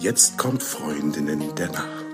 Jetzt 0.00 0.38
kommt 0.38 0.62
Freundinnen 0.62 1.56
der 1.56 1.72
Nacht. 1.72 2.06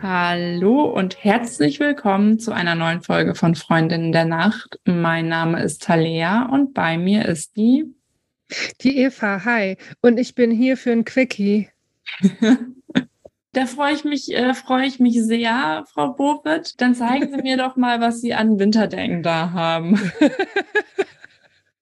Hallo 0.00 0.84
und 0.84 1.24
herzlich 1.24 1.80
willkommen 1.80 2.38
zu 2.38 2.52
einer 2.52 2.76
neuen 2.76 3.02
Folge 3.02 3.34
von 3.34 3.56
Freundinnen 3.56 4.12
der 4.12 4.26
Nacht. 4.26 4.78
Mein 4.84 5.26
Name 5.26 5.60
ist 5.60 5.82
Talea 5.82 6.48
und 6.52 6.72
bei 6.72 6.98
mir 6.98 7.26
ist 7.26 7.56
die. 7.56 7.92
Die 8.82 8.98
Eva, 8.98 9.44
hi. 9.44 9.76
Und 10.02 10.18
ich 10.18 10.36
bin 10.36 10.52
hier 10.52 10.76
für 10.76 10.92
ein 10.92 11.04
Quickie. 11.04 11.68
Da 13.52 13.64
freue 13.64 13.94
ich 13.94 14.04
mich, 14.04 14.32
äh, 14.32 14.52
freue 14.52 14.86
ich 14.86 15.00
mich 15.00 15.20
sehr, 15.22 15.82
Frau 15.92 16.12
Bovitt. 16.12 16.80
Dann 16.80 16.94
zeigen 16.94 17.32
Sie 17.34 17.42
mir 17.42 17.56
doch 17.56 17.76
mal, 17.76 17.98
was 17.98 18.20
Sie 18.20 18.34
an 18.34 18.58
Winterdecken 18.58 19.22
da 19.22 19.52
haben. 19.52 19.98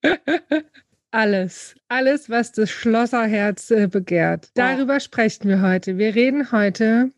Alles, 1.12 1.74
alles, 1.88 2.28
was 2.28 2.52
das 2.52 2.70
Schlosserherz 2.70 3.70
äh, 3.70 3.86
begehrt. 3.86 4.50
Darüber 4.54 5.00
sprechen 5.00 5.48
wir 5.48 5.62
heute. 5.62 5.96
Wir 5.96 6.14
reden 6.14 6.52
heute 6.52 7.10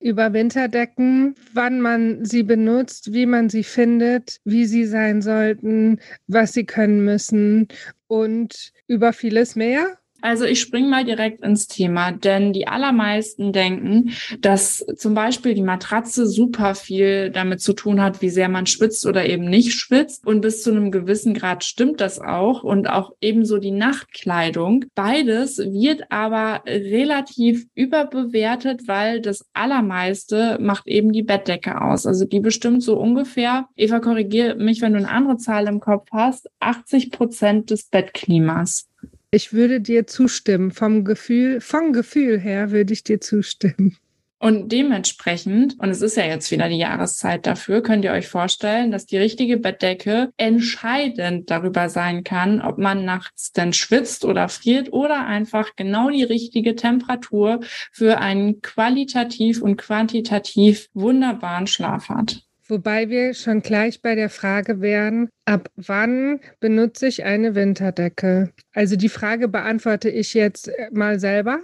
über 0.00 0.32
Winterdecken, 0.32 1.36
wann 1.52 1.80
man 1.80 2.24
sie 2.24 2.42
benutzt, 2.42 3.12
wie 3.12 3.24
man 3.24 3.48
sie 3.48 3.62
findet, 3.62 4.40
wie 4.44 4.64
sie 4.64 4.84
sein 4.84 5.22
sollten, 5.22 6.00
was 6.26 6.54
sie 6.54 6.64
können 6.64 7.04
müssen 7.04 7.68
und 8.08 8.72
über 8.88 9.12
vieles 9.12 9.54
mehr. 9.54 9.96
Also 10.20 10.44
ich 10.44 10.60
springe 10.60 10.88
mal 10.88 11.04
direkt 11.04 11.42
ins 11.42 11.66
Thema, 11.66 12.12
denn 12.12 12.52
die 12.52 12.66
allermeisten 12.66 13.52
denken, 13.52 14.12
dass 14.40 14.84
zum 14.96 15.14
Beispiel 15.14 15.54
die 15.54 15.62
Matratze 15.62 16.26
super 16.26 16.74
viel 16.74 17.30
damit 17.30 17.60
zu 17.60 17.74
tun 17.74 18.00
hat, 18.00 18.22
wie 18.22 18.30
sehr 18.30 18.48
man 18.48 18.66
schwitzt 18.66 19.06
oder 19.06 19.26
eben 19.26 19.44
nicht 19.44 19.72
schwitzt. 19.72 20.26
Und 20.26 20.40
bis 20.40 20.62
zu 20.62 20.70
einem 20.70 20.90
gewissen 20.90 21.34
Grad 21.34 21.64
stimmt 21.64 22.00
das 22.00 22.18
auch. 22.18 22.62
Und 22.62 22.88
auch 22.88 23.12
ebenso 23.20 23.58
die 23.58 23.70
Nachtkleidung. 23.70 24.86
Beides 24.94 25.58
wird 25.58 26.10
aber 26.10 26.62
relativ 26.66 27.66
überbewertet, 27.74 28.88
weil 28.88 29.20
das 29.20 29.44
allermeiste 29.52 30.58
macht 30.60 30.86
eben 30.86 31.12
die 31.12 31.22
Bettdecke 31.22 31.80
aus. 31.80 32.06
Also 32.06 32.24
die 32.24 32.40
bestimmt 32.40 32.82
so 32.82 32.98
ungefähr, 32.98 33.68
Eva, 33.76 34.00
korrigiere 34.00 34.56
mich, 34.56 34.80
wenn 34.80 34.92
du 34.92 34.98
eine 34.98 35.10
andere 35.10 35.36
Zahl 35.36 35.66
im 35.66 35.80
Kopf 35.80 36.08
hast, 36.12 36.48
80 36.60 37.10
Prozent 37.10 37.70
des 37.70 37.84
Bettklimas. 37.84 38.88
Ich 39.36 39.52
würde 39.52 39.82
dir 39.82 40.06
zustimmen. 40.06 40.70
Vom 40.70 41.04
Gefühl, 41.04 41.60
vom 41.60 41.92
Gefühl 41.92 42.40
her 42.40 42.70
würde 42.70 42.94
ich 42.94 43.04
dir 43.04 43.20
zustimmen. 43.20 43.98
Und 44.38 44.72
dementsprechend, 44.72 45.78
und 45.78 45.90
es 45.90 46.00
ist 46.00 46.16
ja 46.16 46.24
jetzt 46.24 46.50
wieder 46.50 46.70
die 46.70 46.78
Jahreszeit 46.78 47.46
dafür, 47.46 47.82
könnt 47.82 48.02
ihr 48.06 48.12
euch 48.12 48.28
vorstellen, 48.28 48.90
dass 48.92 49.04
die 49.04 49.18
richtige 49.18 49.58
Bettdecke 49.58 50.30
entscheidend 50.38 51.50
darüber 51.50 51.90
sein 51.90 52.24
kann, 52.24 52.62
ob 52.62 52.78
man 52.78 53.04
nachts 53.04 53.52
denn 53.52 53.74
schwitzt 53.74 54.24
oder 54.24 54.48
friert 54.48 54.90
oder 54.94 55.26
einfach 55.26 55.76
genau 55.76 56.08
die 56.08 56.24
richtige 56.24 56.74
Temperatur 56.74 57.60
für 57.92 58.16
einen 58.16 58.62
qualitativ 58.62 59.60
und 59.60 59.76
quantitativ 59.76 60.88
wunderbaren 60.94 61.66
Schlaf 61.66 62.08
hat. 62.08 62.45
Wobei 62.68 63.10
wir 63.10 63.34
schon 63.34 63.62
gleich 63.62 64.02
bei 64.02 64.16
der 64.16 64.28
Frage 64.28 64.80
wären, 64.80 65.28
ab 65.44 65.68
wann 65.76 66.40
benutze 66.58 67.06
ich 67.06 67.22
eine 67.22 67.54
Winterdecke? 67.54 68.50
Also 68.74 68.96
die 68.96 69.08
Frage 69.08 69.46
beantworte 69.46 70.10
ich 70.10 70.34
jetzt 70.34 70.68
äh, 70.68 70.88
mal 70.90 71.20
selber. 71.20 71.60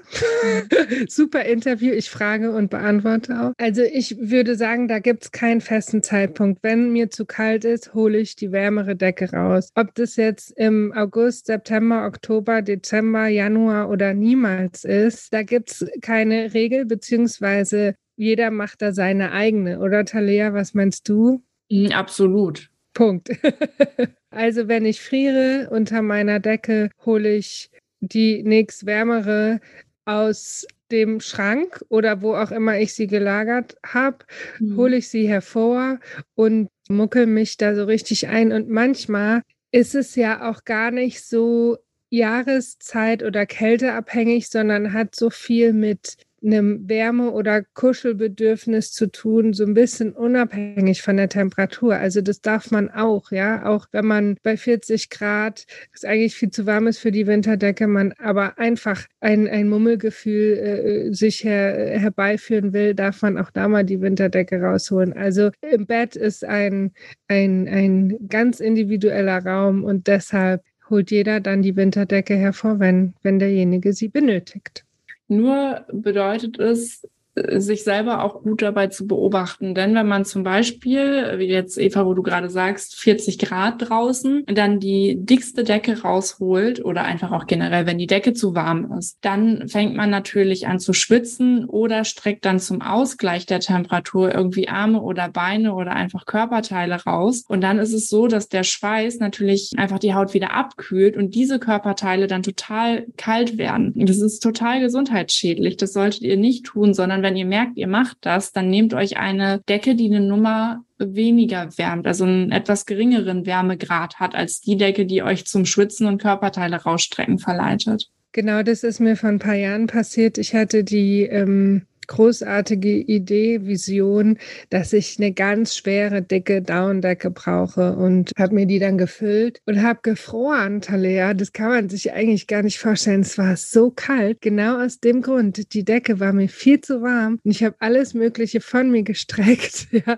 Super 1.09 1.45
Interview, 1.45 1.93
ich 1.93 2.09
frage 2.09 2.53
und 2.53 2.71
beantworte 2.71 3.41
auch. 3.41 3.53
Also 3.59 3.83
ich 3.83 4.17
würde 4.19 4.55
sagen, 4.55 4.87
da 4.87 5.01
gibt 5.01 5.25
es 5.25 5.33
keinen 5.33 5.61
festen 5.61 6.05
Zeitpunkt. 6.05 6.63
Wenn 6.63 6.93
mir 6.93 7.11
zu 7.11 7.27
kalt 7.27 7.65
ist, 7.65 7.95
hole 7.95 8.19
ich 8.19 8.37
die 8.37 8.53
wärmere 8.53 8.95
Decke 8.95 9.33
raus. 9.33 9.71
Ob 9.75 9.95
das 9.97 10.15
jetzt 10.15 10.53
im 10.57 10.93
August, 10.93 11.47
September, 11.47 12.07
Oktober, 12.07 12.63
Dezember, 12.63 13.27
Januar 13.27 13.91
oder 13.91 14.15
niemals 14.15 14.85
ist, 14.85 15.35
da 15.35 15.43
gibt 15.43 15.73
es 15.73 15.87
keine 16.01 16.55
Regel, 16.55 16.85
beziehungsweise 16.87 17.97
jeder 18.23 18.51
macht 18.51 18.83
da 18.83 18.93
seine 18.93 19.33
eigene, 19.33 19.81
oder 19.81 20.05
Talea, 20.05 20.55
was 20.55 20.75
meinst 20.75 21.09
du? 21.09 21.43
Mhm, 21.71 21.93
absolut. 21.93 22.71
Punkt. 22.95 23.31
also 24.31 24.69
wenn 24.69 24.85
ich 24.85 25.01
friere 25.01 25.69
unter 25.71 26.03
meiner 26.03 26.39
Decke, 26.39 26.91
hole 27.05 27.35
ich 27.35 27.71
die 28.01 28.43
nächstwärmere 28.43 29.61
aus 30.05 30.67
dem 30.91 31.21
Schrank 31.21 31.83
oder 31.89 32.23
wo 32.23 32.35
auch 32.35 32.53
immer 32.53 32.79
ich 32.79 32.95
sie 32.95 33.07
gelagert 33.07 33.77
habe, 33.85 34.19
mhm. 34.61 34.77
hole 34.77 34.97
ich 34.97 35.09
sie 35.09 35.27
hervor 35.27 35.99
und 36.35 36.69
muckel 36.89 37.27
mich 37.27 37.57
da 37.57 37.75
so 37.75 37.85
richtig 37.85 38.29
ein. 38.29 38.53
Und 38.53 38.69
manchmal 38.69 39.43
ist 39.73 39.95
es 39.95 40.15
ja 40.15 40.49
auch 40.49 40.65
gar 40.65 40.91
nicht 40.91 41.25
so 41.25 41.79
Jahreszeit 42.11 43.23
oder 43.23 43.47
Kälteabhängig, 43.47 44.49
sondern 44.49 44.93
hat 44.93 45.17
so 45.17 45.31
viel 45.31 45.73
mit 45.73 46.19
einem 46.45 46.89
Wärme- 46.89 47.31
oder 47.31 47.63
Kuschelbedürfnis 47.75 48.93
zu 48.93 49.07
tun, 49.07 49.53
so 49.53 49.65
ein 49.65 49.75
bisschen 49.75 50.13
unabhängig 50.13 51.03
von 51.03 51.17
der 51.17 51.29
Temperatur. 51.29 51.97
Also 51.97 52.21
das 52.21 52.41
darf 52.41 52.71
man 52.71 52.91
auch, 52.91 53.31
ja, 53.31 53.67
auch 53.67 53.87
wenn 53.93 54.07
man 54.07 54.37
bei 54.43 54.57
40 54.57 55.11
Grad, 55.11 55.67
es 55.93 56.05
eigentlich 56.05 56.35
viel 56.35 56.51
zu 56.51 56.67
warm 56.67 56.87
ist 56.87 56.99
für 56.99 57.13
die 57.13 57.27
Winterdecke, 57.27 57.87
man 57.87 58.13
aber 58.19 58.59
einfach 58.59 59.07
ein, 59.21 59.49
ein 59.49 59.69
Mummelgefühl 59.69 61.11
äh, 61.11 61.15
sich 61.15 61.45
her, 61.45 61.99
herbeiführen 61.99 62.73
will, 62.73 62.95
darf 62.95 63.23
man 63.23 63.39
auch 63.39 63.51
da 63.51 63.69
mal 63.69 63.85
die 63.85 64.01
Winterdecke 64.01 64.61
rausholen. 64.61 65.13
Also 65.13 65.51
im 65.61 65.87
Bett 65.87 66.17
ist 66.17 66.45
ein, 66.45 66.93
ein, 67.29 67.69
ein 67.69 68.29
ganz 68.29 68.61
individueller 68.61 69.45
Raum 69.45 69.85
und 69.85 70.07
deshalb 70.07 70.63
holt 70.91 71.11
jeder 71.11 71.41
dann 71.41 71.63
die 71.63 71.77
Winterdecke 71.77 72.35
hervor, 72.35 72.81
wenn, 72.81 73.15
wenn 73.23 73.39
derjenige 73.39 73.93
sie 73.93 74.09
benötigt. 74.09 74.85
Nur 75.29 75.87
bedeutet 75.93 76.59
es, 76.59 77.09
sich 77.35 77.85
selber 77.85 78.23
auch 78.25 78.43
gut 78.43 78.61
dabei 78.61 78.89
zu 78.89 79.07
beobachten. 79.07 79.75
Denn 79.75 79.95
wenn 79.95 80.07
man 80.07 80.25
zum 80.25 80.43
Beispiel, 80.43 81.39
wie 81.39 81.47
jetzt 81.47 81.79
Eva, 81.79 82.05
wo 82.05 82.13
du 82.13 82.23
gerade 82.23 82.51
sagst, 82.51 82.97
40 82.97 83.39
Grad 83.39 83.89
draußen, 83.89 84.45
dann 84.47 84.81
die 84.81 85.17
dickste 85.19 85.65
Decke 85.65 86.03
rausholt 86.03 86.85
oder 86.85 87.05
einfach 87.05 87.33
auch 87.33 87.47
generell, 87.47 87.87
wenn 87.87 87.99
die 87.99 88.07
Decke 88.07 88.35
zu 88.35 88.55
warm 88.55 88.93
ist, 88.99 89.19
dann 89.23 89.69
fängt 89.69 89.97
man 89.97 90.11
natürlich 90.11 90.67
an 90.67 90.79
zu 90.79 90.93
schwitzen 90.93 91.65
oder 91.65 92.05
streckt 92.05 92.45
dann 92.45 92.61
zum 92.61 92.83
Ausgleich 92.83 93.47
der 93.47 93.61
Temperatur 93.61 94.35
irgendwie 94.35 94.69
Arme 94.69 95.01
oder 95.01 95.29
Beine 95.29 95.75
oder 95.75 95.93
einfach 95.93 96.27
Körperteile 96.27 97.03
raus. 97.05 97.45
Und 97.49 97.63
dann 97.63 97.79
ist 97.79 97.95
es 97.95 98.09
so, 98.09 98.27
dass 98.27 98.49
der 98.49 98.63
Schweiß 98.63 99.19
natürlich 99.21 99.71
einfach 99.77 99.99
die 99.99 100.15
Haut 100.15 100.35
wieder 100.35 100.53
abkühlt 100.53 101.17
und 101.17 101.35
diese 101.35 101.59
Körperteile 101.59 102.27
dann 102.27 102.43
total 102.43 103.07
kalt 103.17 103.57
werden. 103.57 103.93
Das 103.97 104.19
ist 104.19 104.41
total 104.41 104.81
gesundheitsschädlich. 104.81 105.79
Das 105.79 105.95
solltet 105.95 106.23
ihr 106.23 106.37
nicht 106.37 106.67
tun, 106.67 106.93
sondern 106.93 107.22
wenn 107.23 107.37
ihr 107.37 107.47
merkt, 107.47 107.77
ihr 107.77 107.89
macht 107.89 108.19
das, 108.23 108.53
dann 108.53 108.69
nehmt 108.69 108.95
euch 108.95 109.17
eine 109.17 109.61
Decke, 109.69 109.95
die 109.95 110.07
eine 110.07 110.21
Nummer 110.21 110.85
weniger 110.99 111.69
wärmt, 111.77 112.07
also 112.07 112.25
einen 112.25 112.53
etwas 112.53 112.87
geringeren 112.87 113.47
Wärmegrad 113.47 114.21
hat 114.21 114.35
als 114.35 114.61
die 114.61 114.77
Decke, 114.77 115.07
die 115.07 115.23
euch 115.23 115.47
zum 115.47 115.65
Schwitzen 115.65 116.07
und 116.07 116.21
Körperteile 116.21 116.77
rausstrecken 116.77 117.39
verleitet. 117.39 118.09
Genau, 118.33 118.63
das 118.63 118.83
ist 118.83 119.01
mir 119.01 119.17
vor 119.17 119.29
ein 119.29 119.39
paar 119.39 119.55
Jahren 119.55 119.87
passiert. 119.87 120.39
Ich 120.39 120.55
hatte 120.55 120.85
die 120.85 121.23
ähm, 121.25 121.83
großartige 122.07 122.89
Idee, 122.89 123.67
Vision, 123.67 124.39
dass 124.71 124.93
ich 124.93 125.19
eine 125.19 125.33
ganz 125.33 125.77
schwere, 125.77 126.23
dicke 126.23 126.63
Daunendecke 126.63 127.31
brauche 127.31 127.95
und 127.97 128.33
habe 128.39 128.55
mir 128.55 128.67
die 128.67 128.79
dann 128.79 128.99
gefüllt 128.99 129.61
und 129.67 129.83
habe 129.83 130.01
gefroren, 130.03 130.81
Talea. 130.81 131.35
Das 131.35 131.53
kann 131.53 131.69
man 131.69 131.89
sich 131.89 132.13
eigentlich 132.13 132.47
gar 132.47 132.63
nicht 132.63 132.79
vorstellen. 132.79 133.21
Es 133.21 133.39
war 133.39 133.57
so 133.57 133.91
kalt, 133.91 134.41
genau 134.41 134.85
aus 134.85 135.01
dem 135.01 135.23
Grund. 135.23 135.73
Die 135.75 135.85
Decke 135.85 136.21
war 136.21 136.33
mir 136.33 136.49
viel 136.49 136.81
zu 136.81 137.03
warm 137.03 137.39
und 137.45 137.51
ich 137.51 137.63
habe 137.65 137.77
alles 137.79 138.15
Mögliche 138.15 138.61
von 138.61 138.91
mir 138.91 139.03
gestreckt. 139.03 139.89
Ja. 139.93 140.17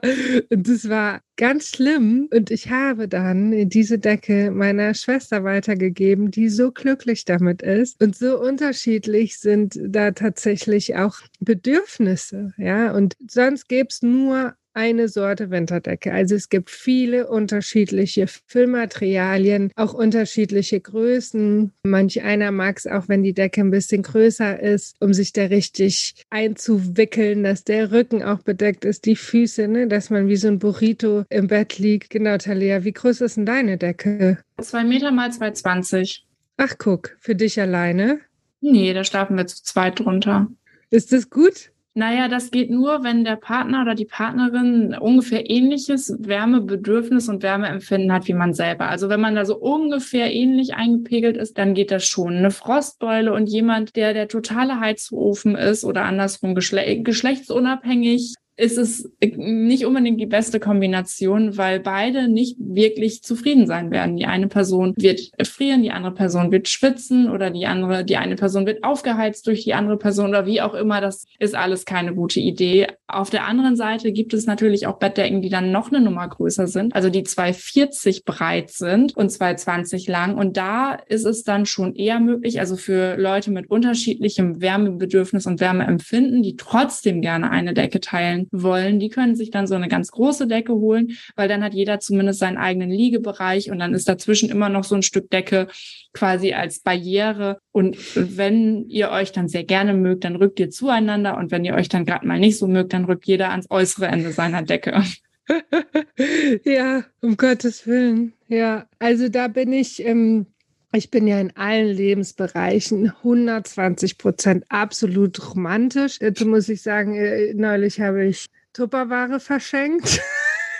Und 0.50 0.68
das 0.68 0.88
war 0.88 1.20
ganz 1.36 1.68
schlimm. 1.68 2.28
Und 2.32 2.50
ich 2.50 2.70
habe 2.70 3.08
dann 3.08 3.68
diese 3.68 3.98
Decke 3.98 4.50
meiner 4.50 4.94
Schwester 4.94 5.44
weitergegeben, 5.44 6.30
die 6.30 6.48
so 6.48 6.72
glücklich 6.72 7.24
damit 7.24 7.62
ist. 7.62 8.02
Und 8.02 8.16
so 8.16 8.40
unterschiedlich 8.40 9.38
sind 9.38 9.78
da 9.82 10.12
tatsächlich 10.12 10.96
auch 10.96 11.16
Bedürfnisse. 11.40 12.52
Ja, 12.56 12.92
und 12.92 13.14
sonst 13.28 13.68
gäbe 13.68 13.88
es 13.90 14.02
nur 14.02 14.54
eine 14.74 15.08
Sorte 15.08 15.50
Winterdecke. 15.50 16.12
Also 16.12 16.34
es 16.34 16.48
gibt 16.48 16.70
viele 16.70 17.28
unterschiedliche 17.28 18.26
Füllmaterialien, 18.46 19.70
auch 19.76 19.94
unterschiedliche 19.94 20.80
Größen. 20.80 21.72
Manch 21.84 22.22
einer 22.22 22.50
mag 22.50 22.78
es 22.78 22.86
auch, 22.86 23.08
wenn 23.08 23.22
die 23.22 23.32
Decke 23.32 23.60
ein 23.60 23.70
bisschen 23.70 24.02
größer 24.02 24.60
ist, 24.60 24.96
um 25.00 25.14
sich 25.14 25.32
da 25.32 25.44
richtig 25.44 26.22
einzuwickeln, 26.30 27.44
dass 27.44 27.64
der 27.64 27.92
Rücken 27.92 28.22
auch 28.22 28.42
bedeckt 28.42 28.84
ist, 28.84 29.06
die 29.06 29.16
Füße, 29.16 29.68
ne, 29.68 29.88
dass 29.88 30.10
man 30.10 30.28
wie 30.28 30.36
so 30.36 30.48
ein 30.48 30.58
Burrito 30.58 31.24
im 31.30 31.46
Bett 31.46 31.78
liegt. 31.78 32.10
Genau, 32.10 32.36
Talia, 32.36 32.84
wie 32.84 32.92
groß 32.92 33.22
ist 33.22 33.36
denn 33.36 33.46
deine 33.46 33.78
Decke? 33.78 34.38
Zwei 34.60 34.84
Meter 34.84 35.10
mal 35.10 35.30
2,20. 35.30 36.22
Ach, 36.56 36.74
guck, 36.78 37.16
für 37.20 37.34
dich 37.34 37.60
alleine? 37.60 38.20
Nee, 38.60 38.92
da 38.94 39.04
schlafen 39.04 39.36
wir 39.36 39.46
zu 39.46 39.62
zweit 39.62 40.00
drunter. 40.00 40.48
Ist 40.90 41.12
das 41.12 41.28
gut? 41.28 41.72
Naja, 41.96 42.26
das 42.26 42.50
geht 42.50 42.70
nur, 42.70 43.04
wenn 43.04 43.22
der 43.22 43.36
Partner 43.36 43.82
oder 43.82 43.94
die 43.94 44.04
Partnerin 44.04 44.96
ungefähr 44.98 45.48
ähnliches 45.48 46.12
Wärmebedürfnis 46.18 47.28
und 47.28 47.44
Wärmeempfinden 47.44 48.12
hat 48.12 48.26
wie 48.26 48.34
man 48.34 48.52
selber. 48.52 48.88
Also 48.88 49.08
wenn 49.08 49.20
man 49.20 49.36
da 49.36 49.44
so 49.44 49.56
ungefähr 49.56 50.32
ähnlich 50.32 50.74
eingepegelt 50.74 51.36
ist, 51.36 51.56
dann 51.56 51.72
geht 51.72 51.92
das 51.92 52.04
schon. 52.04 52.34
Eine 52.34 52.50
Frostbeule 52.50 53.32
und 53.32 53.46
jemand, 53.46 53.94
der 53.94 54.12
der 54.12 54.26
totale 54.26 54.80
Heizofen 54.80 55.54
ist 55.54 55.84
oder 55.84 56.02
andersrum 56.02 56.56
geschle 56.56 57.00
geschlechtsunabhängig 57.00 58.34
ist 58.56 58.78
es 58.78 59.10
nicht 59.20 59.84
unbedingt 59.84 60.20
die 60.20 60.26
beste 60.26 60.60
Kombination, 60.60 61.56
weil 61.56 61.80
beide 61.80 62.28
nicht 62.28 62.56
wirklich 62.58 63.22
zufrieden 63.22 63.66
sein 63.66 63.90
werden. 63.90 64.16
Die 64.16 64.26
eine 64.26 64.46
Person 64.46 64.94
wird 64.96 65.20
frieren, 65.42 65.82
die 65.82 65.90
andere 65.90 66.14
Person 66.14 66.52
wird 66.52 66.68
schwitzen 66.68 67.28
oder 67.30 67.50
die 67.50 67.66
andere, 67.66 68.04
die 68.04 68.16
eine 68.16 68.36
Person 68.36 68.66
wird 68.66 68.84
aufgeheizt 68.84 69.46
durch 69.48 69.64
die 69.64 69.74
andere 69.74 69.98
Person 69.98 70.28
oder 70.28 70.46
wie 70.46 70.60
auch 70.60 70.74
immer. 70.74 71.00
Das 71.00 71.24
ist 71.38 71.56
alles 71.56 71.84
keine 71.84 72.14
gute 72.14 72.38
Idee. 72.38 72.86
Auf 73.08 73.30
der 73.30 73.44
anderen 73.44 73.76
Seite 73.76 74.12
gibt 74.12 74.32
es 74.34 74.46
natürlich 74.46 74.86
auch 74.86 74.98
Bettdecken, 74.98 75.42
die 75.42 75.50
dann 75.50 75.72
noch 75.72 75.90
eine 75.90 76.00
Nummer 76.00 76.28
größer 76.28 76.68
sind, 76.68 76.94
also 76.94 77.10
die 77.10 77.24
240 77.24 78.24
breit 78.24 78.70
sind 78.70 79.16
und 79.16 79.30
220 79.30 80.06
lang. 80.06 80.36
Und 80.36 80.56
da 80.56 80.94
ist 80.94 81.26
es 81.26 81.42
dann 81.42 81.66
schon 81.66 81.96
eher 81.96 82.20
möglich, 82.20 82.60
also 82.60 82.76
für 82.76 83.16
Leute 83.16 83.50
mit 83.50 83.68
unterschiedlichem 83.68 84.60
Wärmebedürfnis 84.60 85.46
und 85.46 85.60
Wärmeempfinden, 85.60 86.42
die 86.42 86.56
trotzdem 86.56 87.20
gerne 87.20 87.50
eine 87.50 87.74
Decke 87.74 88.00
teilen, 88.00 88.43
wollen, 88.52 88.98
die 88.98 89.08
können 89.08 89.36
sich 89.36 89.50
dann 89.50 89.66
so 89.66 89.74
eine 89.74 89.88
ganz 89.88 90.10
große 90.10 90.46
Decke 90.46 90.74
holen, 90.74 91.16
weil 91.36 91.48
dann 91.48 91.62
hat 91.62 91.74
jeder 91.74 92.00
zumindest 92.00 92.38
seinen 92.38 92.56
eigenen 92.56 92.90
Liegebereich 92.90 93.70
und 93.70 93.78
dann 93.78 93.94
ist 93.94 94.08
dazwischen 94.08 94.50
immer 94.50 94.68
noch 94.68 94.84
so 94.84 94.94
ein 94.94 95.02
Stück 95.02 95.30
Decke 95.30 95.68
quasi 96.12 96.52
als 96.52 96.80
Barriere. 96.80 97.58
Und 97.72 97.96
wenn 98.14 98.88
ihr 98.88 99.10
euch 99.10 99.32
dann 99.32 99.48
sehr 99.48 99.64
gerne 99.64 99.94
mögt, 99.94 100.24
dann 100.24 100.36
rückt 100.36 100.60
ihr 100.60 100.70
zueinander 100.70 101.36
und 101.36 101.50
wenn 101.50 101.64
ihr 101.64 101.74
euch 101.74 101.88
dann 101.88 102.04
gerade 102.04 102.26
mal 102.26 102.38
nicht 102.38 102.58
so 102.58 102.66
mögt, 102.66 102.92
dann 102.92 103.04
rückt 103.04 103.26
jeder 103.26 103.50
ans 103.50 103.70
äußere 103.70 104.06
Ende 104.06 104.32
seiner 104.32 104.62
Decke. 104.62 105.02
ja, 106.64 107.04
um 107.20 107.36
Gottes 107.36 107.86
Willen. 107.86 108.32
Ja, 108.48 108.86
also 108.98 109.28
da 109.28 109.48
bin 109.48 109.72
ich 109.72 110.04
ähm, 110.04 110.46
ich 110.94 111.10
bin 111.10 111.26
ja 111.26 111.40
in 111.40 111.56
allen 111.56 111.88
Lebensbereichen 111.88 113.10
120 113.10 114.18
Prozent 114.18 114.64
absolut 114.68 115.54
romantisch. 115.54 116.18
Dazu 116.18 116.46
muss 116.46 116.68
ich 116.68 116.82
sagen, 116.82 117.14
äh, 117.14 117.52
neulich 117.54 118.00
habe 118.00 118.24
ich 118.24 118.46
Tupperware 118.72 119.40
verschenkt. 119.40 120.20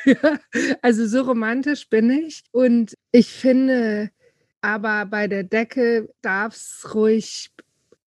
also 0.83 1.07
so 1.07 1.23
romantisch 1.23 1.89
bin 1.89 2.11
ich. 2.11 2.43
Und 2.53 2.95
ich 3.13 3.29
finde, 3.29 4.11
aber 4.61 5.07
bei 5.07 5.27
der 5.27 5.45
Decke 5.45 6.09
darf 6.23 6.55
es 6.55 6.95
ruhig 6.95 7.51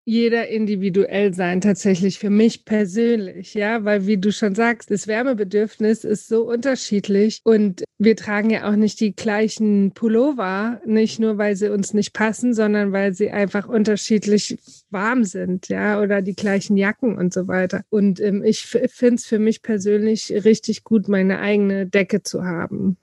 jeder 0.07 0.48
individuell 0.48 1.33
sein, 1.33 1.59
tatsächlich 1.59 2.18
für 2.18 2.30
mich 2.30 2.63
persönlich, 2.63 3.54
ja, 3.54 3.83
weil 3.83 4.07
wie 4.07 4.18
du 4.18 4.31
schon 4.31 4.56
sagst, 4.56 4.89
das 4.89 5.06
Wärmebedürfnis 5.06 6.06
ist 6.06 6.30
so 6.30 6.44
unterschiedlich 6.50 7.42
und 7.44 7.83
wir 7.98 8.15
tragen 8.15 8.50
ja 8.50 8.71
auch 8.71 8.77
nicht 8.77 9.01
die 9.01 9.13
gleichen 9.13 9.92
Pullover, 9.92 10.80
nicht 10.86 11.19
nur 11.19 11.38
weil 11.38 11.57
sie 11.57 11.69
uns 11.69 11.94
nicht 11.94 12.13
passen, 12.13 12.54
sondern 12.54 12.94
weil 12.94 13.13
sie 13.13 13.31
einfach 13.31 13.68
unterschiedlich 13.68 14.57
warm 14.92 15.25
sind, 15.25 15.68
ja, 15.68 16.01
oder 16.01 16.21
die 16.21 16.36
gleichen 16.36 16.77
Jacken 16.77 17.18
und 17.18 17.33
so 17.33 17.50
weiter. 17.50 17.81
Und 17.89 18.21
ähm, 18.21 18.45
ich 18.45 18.62
finde 18.62 19.15
es 19.15 19.25
für 19.25 19.39
mich 19.39 19.62
persönlich 19.62 20.31
richtig 20.45 20.86
gut, 20.86 21.10
meine 21.10 21.39
eigene 21.39 21.86
Decke 21.86 22.24
zu 22.24 22.45
haben. 22.45 22.95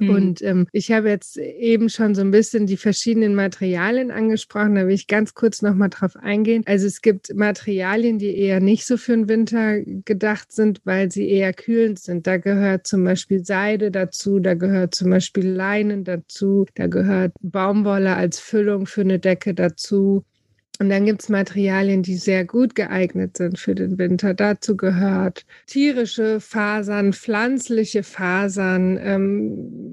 Mhm. 0.00 0.10
Und 0.10 0.42
ähm, 0.42 0.66
ich 0.72 0.92
habe 0.92 1.08
jetzt 1.08 1.36
eben 1.36 1.88
schon 1.88 2.14
so 2.14 2.20
ein 2.20 2.30
bisschen 2.30 2.66
die 2.66 2.76
verschiedenen 2.76 3.34
Materialien 3.34 4.10
angesprochen. 4.10 4.74
Da 4.74 4.86
will 4.86 4.94
ich 4.94 5.06
ganz 5.06 5.34
kurz 5.34 5.62
nochmal 5.62 5.90
drauf 5.90 6.16
eingehen. 6.16 6.62
Also 6.66 6.86
es 6.86 7.02
gibt 7.02 7.34
Materialien, 7.34 8.18
die 8.18 8.36
eher 8.36 8.60
nicht 8.60 8.86
so 8.86 8.96
für 8.96 9.12
den 9.12 9.28
Winter 9.28 9.80
gedacht 9.80 10.52
sind, 10.52 10.80
weil 10.84 11.10
sie 11.10 11.28
eher 11.28 11.52
kühlend 11.52 11.98
sind. 11.98 12.26
Da 12.26 12.36
gehört 12.36 12.86
zum 12.86 13.04
Beispiel 13.04 13.44
Seide 13.44 13.90
dazu, 13.90 14.40
da 14.40 14.54
gehört 14.54 14.94
zum 14.94 15.10
Beispiel 15.10 15.46
Leinen 15.48 16.04
dazu, 16.04 16.66
da 16.74 16.86
gehört 16.86 17.32
Baumwolle 17.40 18.16
als 18.16 18.40
Füllung 18.40 18.86
für 18.86 19.02
eine 19.02 19.18
Decke 19.18 19.54
dazu. 19.54 20.24
Und 20.80 20.90
dann 20.90 21.06
gibt 21.06 21.22
es 21.22 21.28
Materialien, 21.28 22.02
die 22.02 22.16
sehr 22.16 22.44
gut 22.44 22.74
geeignet 22.74 23.36
sind 23.36 23.60
für 23.60 23.76
den 23.76 23.96
Winter. 23.96 24.34
Dazu 24.34 24.76
gehört 24.76 25.46
tierische 25.66 26.40
Fasern, 26.40 27.12
pflanzliche 27.12 28.02
Fasern, 28.02 28.98
ähm, 29.00 29.83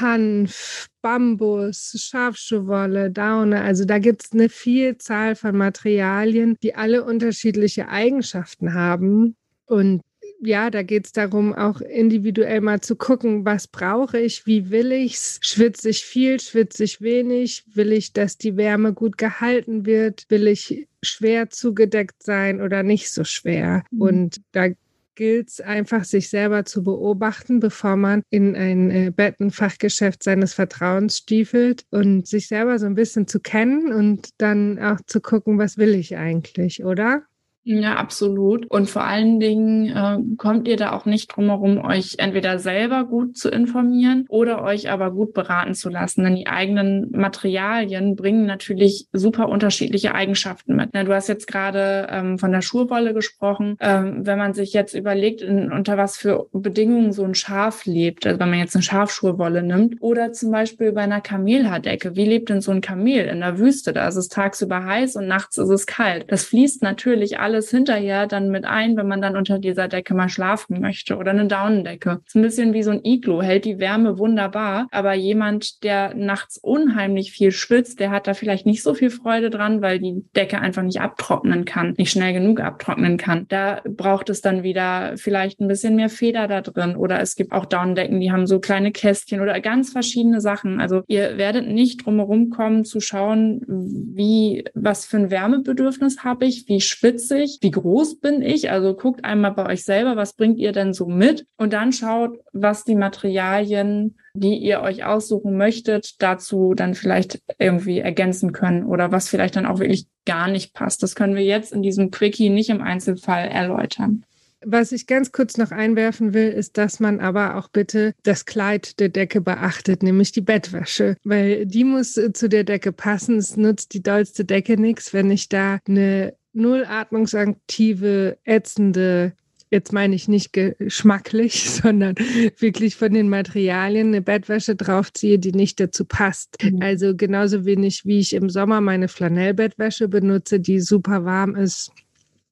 Hanf, 0.00 0.88
Bambus, 1.02 1.94
Schafschuhwolle, 1.98 3.10
Daune. 3.10 3.62
Also 3.62 3.84
da 3.84 3.98
gibt 3.98 4.24
es 4.24 4.32
eine 4.32 4.48
Vielzahl 4.48 5.34
von 5.36 5.56
Materialien, 5.56 6.56
die 6.62 6.74
alle 6.74 7.04
unterschiedliche 7.04 7.88
Eigenschaften 7.88 8.74
haben. 8.74 9.36
Und 9.66 10.02
ja, 10.44 10.70
da 10.70 10.82
geht 10.82 11.06
es 11.06 11.12
darum, 11.12 11.54
auch 11.54 11.80
individuell 11.80 12.60
mal 12.60 12.80
zu 12.80 12.96
gucken, 12.96 13.44
was 13.44 13.68
brauche 13.68 14.18
ich, 14.18 14.44
wie 14.44 14.70
will 14.70 14.90
ich's, 14.90 15.38
schwitze 15.40 15.90
ich 15.90 16.04
viel, 16.04 16.40
schwitze 16.40 16.82
ich 16.82 17.00
wenig, 17.00 17.64
will 17.72 17.92
ich, 17.92 18.12
dass 18.12 18.38
die 18.38 18.56
Wärme 18.56 18.92
gut 18.92 19.18
gehalten 19.18 19.86
wird, 19.86 20.24
will 20.28 20.48
ich 20.48 20.88
schwer 21.00 21.50
zugedeckt 21.50 22.22
sein 22.22 22.60
oder 22.60 22.82
nicht 22.82 23.12
so 23.12 23.22
schwer. 23.22 23.84
Mhm. 23.92 24.00
Und 24.00 24.40
da 24.50 24.68
gilt 25.14 25.48
es 25.48 25.60
einfach, 25.60 26.04
sich 26.04 26.28
selber 26.28 26.64
zu 26.64 26.82
beobachten, 26.84 27.60
bevor 27.60 27.96
man 27.96 28.22
in 28.30 28.56
ein 28.56 28.90
äh, 28.90 29.10
Bettenfachgeschäft 29.14 30.22
seines 30.22 30.54
Vertrauens 30.54 31.18
stiefelt 31.18 31.84
und 31.90 32.26
sich 32.26 32.48
selber 32.48 32.78
so 32.78 32.86
ein 32.86 32.94
bisschen 32.94 33.26
zu 33.26 33.40
kennen 33.40 33.92
und 33.92 34.30
dann 34.38 34.78
auch 34.78 35.00
zu 35.06 35.20
gucken, 35.20 35.58
was 35.58 35.78
will 35.78 35.94
ich 35.94 36.16
eigentlich, 36.16 36.84
oder? 36.84 37.22
Ja, 37.64 37.94
absolut. 37.94 38.68
Und 38.70 38.90
vor 38.90 39.04
allen 39.04 39.38
Dingen 39.38 39.88
äh, 39.88 40.18
kommt 40.36 40.66
ihr 40.66 40.76
da 40.76 40.92
auch 40.92 41.04
nicht 41.04 41.28
drum 41.28 41.46
herum, 41.46 41.78
euch 41.78 42.16
entweder 42.18 42.58
selber 42.58 43.04
gut 43.04 43.36
zu 43.36 43.50
informieren 43.50 44.26
oder 44.28 44.64
euch 44.64 44.90
aber 44.90 45.12
gut 45.12 45.32
beraten 45.32 45.74
zu 45.74 45.88
lassen. 45.88 46.24
Denn 46.24 46.34
die 46.34 46.48
eigenen 46.48 47.12
Materialien 47.12 48.16
bringen 48.16 48.46
natürlich 48.46 49.06
super 49.12 49.48
unterschiedliche 49.48 50.12
Eigenschaften 50.12 50.74
mit. 50.74 50.90
Na, 50.92 51.04
du 51.04 51.14
hast 51.14 51.28
jetzt 51.28 51.46
gerade 51.46 52.08
ähm, 52.10 52.36
von 52.36 52.50
der 52.50 52.62
Schurwolle 52.62 53.14
gesprochen. 53.14 53.76
Ähm, 53.78 54.26
wenn 54.26 54.38
man 54.38 54.54
sich 54.54 54.72
jetzt 54.72 54.94
überlegt, 54.94 55.40
in, 55.40 55.70
unter 55.70 55.96
was 55.96 56.16
für 56.16 56.48
Bedingungen 56.52 57.12
so 57.12 57.22
ein 57.22 57.36
Schaf 57.36 57.86
lebt, 57.86 58.26
also 58.26 58.40
wenn 58.40 58.50
man 58.50 58.58
jetzt 58.58 58.74
eine 58.74 58.82
Schafschurwolle 58.82 59.62
nimmt 59.62 60.02
oder 60.02 60.32
zum 60.32 60.50
Beispiel 60.50 60.90
bei 60.90 61.02
einer 61.02 61.20
Kamelhaardecke. 61.20 62.16
Wie 62.16 62.26
lebt 62.26 62.48
denn 62.48 62.60
so 62.60 62.72
ein 62.72 62.80
Kamel 62.80 63.26
in 63.26 63.38
der 63.38 63.60
Wüste? 63.60 63.92
Da 63.92 64.08
ist 64.08 64.16
es 64.16 64.26
tagsüber 64.26 64.84
heiß 64.84 65.14
und 65.14 65.28
nachts 65.28 65.58
ist 65.58 65.68
es 65.68 65.86
kalt. 65.86 66.24
Das 66.26 66.42
fließt 66.42 66.82
natürlich 66.82 67.38
alles 67.38 67.51
alles 67.52 67.70
hinterher 67.70 68.26
dann 68.26 68.48
mit 68.48 68.64
ein, 68.64 68.96
wenn 68.96 69.06
man 69.06 69.20
dann 69.20 69.36
unter 69.36 69.58
dieser 69.58 69.86
Decke 69.86 70.14
mal 70.14 70.30
schlafen 70.30 70.80
möchte 70.80 71.16
oder 71.16 71.32
eine 71.32 71.46
Daunendecke. 71.46 72.22
Ist 72.26 72.34
ein 72.34 72.42
bisschen 72.42 72.72
wie 72.72 72.82
so 72.82 72.92
ein 72.92 73.04
Iglo, 73.04 73.42
hält 73.42 73.66
die 73.66 73.78
Wärme 73.78 74.18
wunderbar, 74.18 74.88
aber 74.90 75.12
jemand, 75.12 75.84
der 75.84 76.14
nachts 76.14 76.56
unheimlich 76.56 77.32
viel 77.32 77.52
schwitzt, 77.52 78.00
der 78.00 78.10
hat 78.10 78.26
da 78.26 78.32
vielleicht 78.32 78.64
nicht 78.64 78.82
so 78.82 78.94
viel 78.94 79.10
Freude 79.10 79.50
dran, 79.50 79.82
weil 79.82 79.98
die 79.98 80.24
Decke 80.34 80.60
einfach 80.60 80.82
nicht 80.82 81.00
abtrocknen 81.00 81.66
kann, 81.66 81.94
nicht 81.98 82.10
schnell 82.10 82.32
genug 82.32 82.60
abtrocknen 82.60 83.18
kann. 83.18 83.44
Da 83.48 83.82
braucht 83.84 84.30
es 84.30 84.40
dann 84.40 84.62
wieder 84.62 85.12
vielleicht 85.16 85.60
ein 85.60 85.68
bisschen 85.68 85.94
mehr 85.94 86.08
Feder 86.08 86.48
da 86.48 86.62
drin 86.62 86.96
oder 86.96 87.20
es 87.20 87.36
gibt 87.36 87.52
auch 87.52 87.66
Daunendecken, 87.66 88.18
die 88.18 88.32
haben 88.32 88.46
so 88.46 88.60
kleine 88.60 88.92
Kästchen 88.92 89.42
oder 89.42 89.60
ganz 89.60 89.92
verschiedene 89.92 90.40
Sachen. 90.40 90.80
Also 90.80 91.02
ihr 91.06 91.36
werdet 91.36 91.68
nicht 91.68 92.06
drumherum 92.06 92.48
kommen 92.48 92.86
zu 92.86 93.00
schauen, 93.00 93.60
wie, 93.68 94.64
was 94.74 95.04
für 95.04 95.18
ein 95.18 95.30
Wärmebedürfnis 95.30 96.24
habe 96.24 96.46
ich, 96.46 96.66
wie 96.68 96.80
schwitze 96.80 97.41
ich, 97.42 97.58
wie 97.60 97.70
groß 97.70 98.20
bin 98.20 98.42
ich? 98.42 98.70
Also 98.70 98.94
guckt 98.94 99.24
einmal 99.24 99.52
bei 99.52 99.66
euch 99.66 99.84
selber, 99.84 100.16
was 100.16 100.34
bringt 100.34 100.58
ihr 100.58 100.72
denn 100.72 100.92
so 100.92 101.06
mit? 101.06 101.46
Und 101.56 101.72
dann 101.72 101.92
schaut, 101.92 102.38
was 102.52 102.84
die 102.84 102.94
Materialien, 102.94 104.16
die 104.34 104.56
ihr 104.56 104.80
euch 104.80 105.04
aussuchen 105.04 105.56
möchtet, 105.56 106.14
dazu 106.20 106.74
dann 106.74 106.94
vielleicht 106.94 107.42
irgendwie 107.58 107.98
ergänzen 107.98 108.52
können 108.52 108.84
oder 108.84 109.12
was 109.12 109.28
vielleicht 109.28 109.56
dann 109.56 109.66
auch 109.66 109.78
wirklich 109.78 110.06
gar 110.24 110.48
nicht 110.48 110.74
passt. 110.74 111.02
Das 111.02 111.14
können 111.14 111.34
wir 111.34 111.44
jetzt 111.44 111.72
in 111.72 111.82
diesem 111.82 112.10
Quickie 112.10 112.50
nicht 112.50 112.70
im 112.70 112.82
Einzelfall 112.82 113.48
erläutern. 113.48 114.24
Was 114.64 114.92
ich 114.92 115.06
ganz 115.06 115.32
kurz 115.32 115.56
noch 115.56 115.72
einwerfen 115.72 116.34
will, 116.34 116.48
ist, 116.48 116.78
dass 116.78 117.00
man 117.00 117.20
aber 117.20 117.56
auch 117.56 117.68
bitte 117.68 118.14
das 118.22 118.44
Kleid 118.44 119.00
der 119.00 119.08
Decke 119.08 119.40
beachtet, 119.40 120.02
nämlich 120.02 120.32
die 120.32 120.40
Bettwäsche, 120.40 121.16
weil 121.24 121.66
die 121.66 121.84
muss 121.84 122.14
zu 122.32 122.48
der 122.48 122.64
Decke 122.64 122.92
passen. 122.92 123.38
Es 123.38 123.56
nutzt 123.56 123.92
die 123.92 124.02
dollste 124.02 124.44
Decke 124.44 124.80
nichts, 124.80 125.12
wenn 125.12 125.30
ich 125.30 125.48
da 125.48 125.78
eine 125.88 126.34
null 126.52 126.84
atmungsaktive, 126.84 128.38
ätzende, 128.44 129.32
jetzt 129.70 129.92
meine 129.92 130.14
ich 130.14 130.28
nicht 130.28 130.52
geschmacklich, 130.52 131.70
sondern 131.82 132.14
wirklich 132.58 132.96
von 132.96 133.12
den 133.12 133.28
Materialien 133.28 134.08
eine 134.08 134.22
Bettwäsche 134.22 134.76
draufziehe, 134.76 135.38
die 135.38 135.52
nicht 135.52 135.80
dazu 135.80 136.04
passt. 136.04 136.56
Mhm. 136.62 136.82
Also 136.82 137.16
genauso 137.16 137.64
wenig 137.64 138.04
wie 138.04 138.20
ich 138.20 138.34
im 138.34 138.50
Sommer 138.50 138.80
meine 138.80 139.08
Flanellbettwäsche 139.08 140.08
benutze, 140.08 140.60
die 140.60 140.80
super 140.80 141.24
warm 141.24 141.56
ist, 141.56 141.90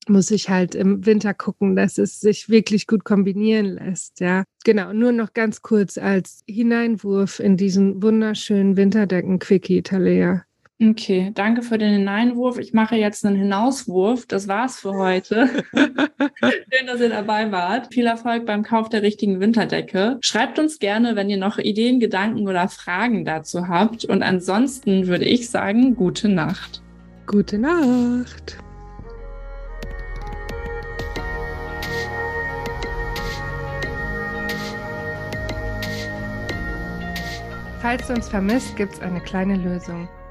muss 0.08 0.30
ich 0.30 0.48
halt 0.48 0.74
im 0.74 1.04
Winter 1.06 1.34
gucken, 1.34 1.76
dass 1.76 1.98
es 1.98 2.20
sich 2.20 2.48
wirklich 2.48 2.86
gut 2.86 3.04
kombinieren 3.04 3.66
lässt. 3.66 4.20
Ja, 4.20 4.44
genau. 4.64 4.92
Nur 4.92 5.12
noch 5.12 5.34
ganz 5.34 5.62
kurz 5.62 5.98
als 5.98 6.40
Hineinwurf 6.48 7.38
in 7.38 7.56
diesen 7.56 8.02
wunderschönen 8.02 8.76
Winterdecken-Quickie, 8.76 9.82
Talea. 9.82 10.44
Okay, 10.82 11.30
danke 11.34 11.60
für 11.60 11.76
den 11.76 11.92
Hineinwurf. 11.92 12.58
Ich 12.58 12.72
mache 12.72 12.96
jetzt 12.96 13.26
einen 13.26 13.36
Hinauswurf. 13.36 14.24
Das 14.24 14.48
war's 14.48 14.80
für 14.80 14.94
heute. 14.94 15.50
Schön, 15.74 16.86
dass 16.86 17.02
ihr 17.02 17.10
dabei 17.10 17.52
wart. 17.52 17.92
Viel 17.92 18.06
Erfolg 18.06 18.46
beim 18.46 18.62
Kauf 18.62 18.88
der 18.88 19.02
richtigen 19.02 19.40
Winterdecke. 19.40 20.16
Schreibt 20.22 20.58
uns 20.58 20.78
gerne, 20.78 21.16
wenn 21.16 21.28
ihr 21.28 21.36
noch 21.36 21.58
Ideen, 21.58 22.00
Gedanken 22.00 22.48
oder 22.48 22.66
Fragen 22.68 23.26
dazu 23.26 23.68
habt. 23.68 24.06
Und 24.06 24.22
ansonsten 24.22 25.06
würde 25.06 25.26
ich 25.26 25.50
sagen, 25.50 25.96
gute 25.96 26.30
Nacht. 26.30 26.80
Gute 27.26 27.58
Nacht. 27.58 28.56
Falls 37.82 38.06
du 38.06 38.14
uns 38.14 38.30
vermisst, 38.30 38.76
gibt's 38.76 39.00
eine 39.00 39.20
kleine 39.20 39.56
Lösung. 39.56 40.08